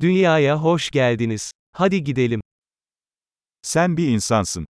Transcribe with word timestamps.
Dünyaya 0.00 0.62
hoş 0.62 0.90
geldiniz. 0.90 1.52
Hadi 1.72 2.04
gidelim. 2.04 2.40
Sen 3.62 3.96
bir 3.96 4.08
insansın. 4.08 4.66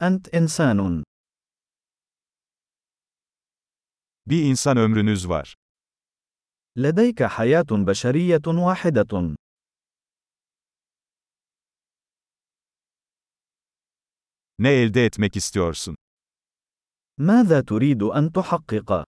أنت 0.00 0.30
إنسان. 0.30 1.04
Bir 4.26 4.42
insan 4.42 4.76
ömrünüz 4.76 5.28
var. 5.28 5.54
لديك 6.76 7.22
حياة 7.22 7.70
بشرية 7.86 8.42
واحدة. 8.46 9.34
Ne 14.58 14.68
elde 14.70 15.04
etmek 15.06 15.36
istiyorsun? 15.36 15.96
ماذا 17.18 17.60
تريد 17.60 18.02
أن 18.02 18.32
تحقق؟ 18.32 19.04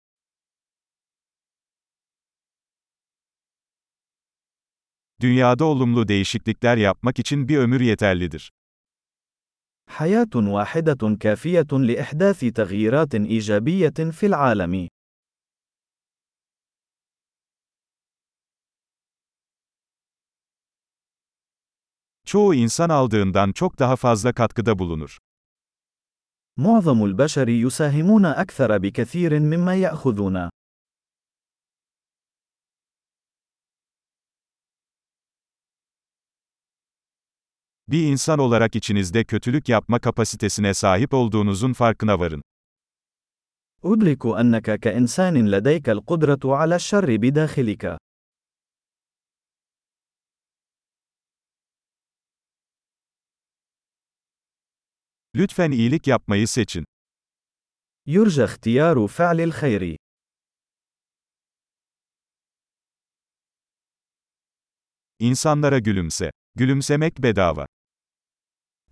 Dünyada 5.22 5.66
olumlu 5.66 6.08
değişiklikler 6.08 6.78
yapmak 6.78 7.20
için 7.20 7.48
bir 7.48 7.58
ömür 7.58 7.82
yeterlidir. 7.82 8.52
حياة 9.92 10.36
واحدة 10.36 11.16
كافية 11.20 11.72
لإحداث 11.72 12.46
تغييرات 12.46 13.16
إيجابية 13.16 14.12
في 14.12 14.26
العالم. 14.28 14.88
Çoğu 22.26 22.56
insan 22.56 22.90
aldığından 22.90 23.52
çok 23.52 23.80
daha 23.80 23.96
fazla 23.96 24.34
katkıda 24.34 24.80
bulunur. 24.80 25.18
معظم 26.58 27.04
البشر 27.06 27.48
يساهمون 27.50 28.26
أكثر 28.26 28.78
بكثير 28.78 29.40
مما 29.40 29.76
يأخذون. 29.76 30.50
Bir 37.88 38.04
insan 38.08 38.40
olarak 38.40 38.76
içinizde 38.76 39.24
kötülük 39.24 39.70
yapma 39.70 40.00
kapasitesine 40.00 40.74
sahip 40.74 41.14
olduğunuzun 41.14 41.74
farkına 41.74 42.20
varın. 42.20 42.42
أدرك 43.84 44.26
أنك 44.26 44.80
كإنسان 44.86 45.36
لديك 45.54 45.90
القدرة 45.90 46.44
على 46.60 46.76
الشر 46.76 47.18
بداخلك. 47.22 47.98
Lütfen 55.36 55.72
iyilik 55.72 56.08
yapmayı 56.08 56.48
seçin. 56.48 56.86
يرجى 58.08 58.44
اختيار 58.44 59.08
فعل 59.08 59.40
الخير. 59.52 59.98
İnsanlara 65.20 65.80
gülümse. 65.80 66.32
Gülümsemek 66.56 67.18
bedava. 67.24 67.66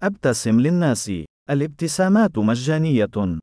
أبتسم 0.04 0.60
للناس. 0.60 1.12
الابتسامات 1.50 2.38
مجانية. 2.38 3.40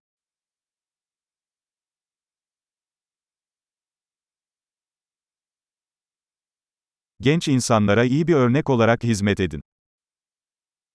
Genç 7.21 7.49
insanlara 7.49 8.05
iyi 8.05 8.27
bir 8.29 8.35
örnek 8.35 8.71
olarak 8.71 9.05
hizmet 9.05 9.41
edin. 9.41 9.61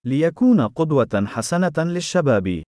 ليكون 0.06 0.68
قدوة 0.68 1.26
حسنة 1.26 1.78
للشباب. 1.78 2.64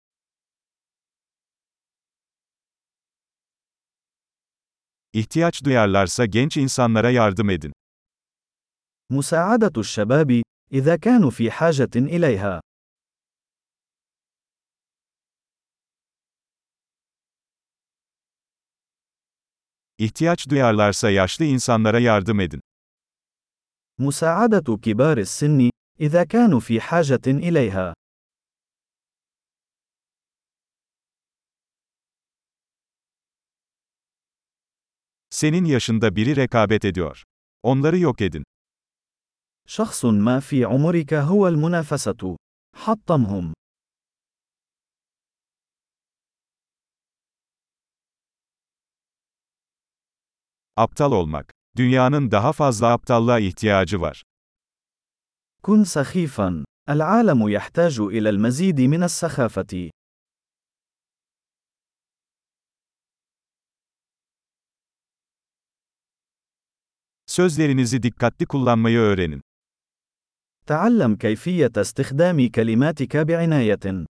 İhtiyaç 5.12 5.64
duyarlarsa 5.64 6.26
genç 6.26 6.56
insanlara 6.56 7.10
yardım 7.10 7.50
edin. 7.50 7.72
مساعدة 9.10 9.72
الشباب 9.78 10.42
إذا 10.72 10.96
كانوا 10.96 11.30
في 11.30 11.50
حاجة 11.50 11.96
إليها. 11.96 12.60
İhtiyaç 19.98 20.48
duyarlarsa 20.48 21.10
yaşlı 21.10 21.44
insanlara 21.44 21.98
yardım 21.98 22.40
edin. 22.40 22.60
مساعدة 23.98 24.76
كبار 24.84 25.18
السن 25.18 25.70
إذا 26.00 26.22
كانوا 26.24 26.60
في 26.60 26.80
حاجة 26.80 27.26
إليها. 27.26 27.94
Senin 35.30 35.64
yaşında 35.64 36.16
biri 36.16 36.36
rekabet 36.36 36.84
ediyor. 36.84 37.22
Onları 37.62 37.98
yok 37.98 38.20
edin. 38.20 38.44
شخص 39.66 40.04
ما 40.04 40.40
في 40.40 40.64
عمرك 40.64 41.14
هو 41.14 41.48
المنافسة. 41.48 42.36
حطمهم. 42.76 43.54
Aptal 50.76 51.12
olmak. 51.12 51.54
Dünyanın 51.76 52.30
daha 52.30 52.52
fazla 52.52 52.92
aptallığa 52.92 53.38
ihtiyacı 53.38 54.00
var. 54.00 54.22
كن 55.62 55.84
سخيفا. 55.84 56.64
العالم 56.88 57.48
يحتاج 57.48 58.00
إلى 58.00 58.28
المزيد 58.30 58.80
من 58.80 59.02
السخافة. 59.02 59.90
Sözlerinizi 67.26 68.02
dikkatli 68.02 68.46
kullanmayı 68.46 68.98
öğrenin. 68.98 69.40
تعلم 70.66 71.16
كيفية 71.16 71.72
استخدام 71.76 72.48
كلماتك 72.48 73.16
بعناية. 73.16 74.06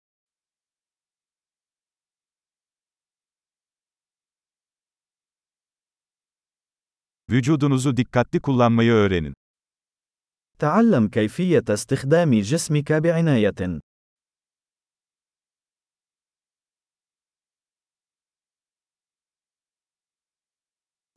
Vücudunuzu 7.31 7.97
dikkatli 7.97 8.41
kullanmayı 8.41 8.93
öğrenin. 8.93 9.35
تعلم 10.59 11.09
كيفية 11.09 11.65
استخدام 11.69 12.31
جسمك 12.41 12.93
بعناية. 12.93 13.81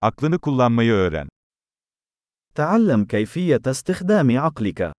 Aklını 0.01 0.39
kullanmayı 0.39 0.91
öğren. 0.91 1.27
تعلم 2.55 3.05
كيفية 3.05 3.61
استخدام 3.71 4.29
عقلك. 4.39 4.93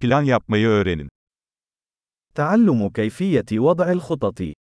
Plan 0.00 0.22
yapmayı 0.22 0.68
öğrenin. 0.68 1.08
تعلم 2.34 2.88
كيفية 2.88 3.58
وضع 3.58 3.92
الخطط. 3.92 4.61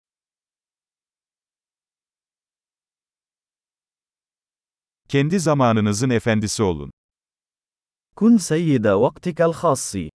Kendi 5.11 5.39
zamanınızın 5.39 6.09
efendisi 6.09 6.63
olun. 6.63 6.91
كن 8.15 8.37
سيد 8.37 8.85
وقتك 8.87 9.41
الخاص. 9.41 10.09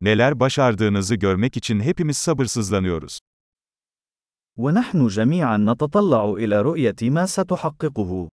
Neler 0.00 0.40
başardığınızı 0.40 1.14
görmek 1.14 1.56
için 1.56 1.80
hepimiz 1.80 2.16
sabırsızlanıyoruz. 2.16 3.18
ونحن 4.56 5.08
جميعا 5.08 5.56
نتطلع 5.56 6.24
إلى 6.42 6.62
رؤية 6.62 7.10
ما 7.10 7.26
ستحققه. 7.26 8.28